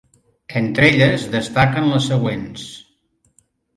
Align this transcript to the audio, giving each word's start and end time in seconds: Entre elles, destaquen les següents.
Entre 0.61 0.87
elles, 1.03 1.27
destaquen 1.35 1.91
les 1.93 2.07
següents. 2.13 2.65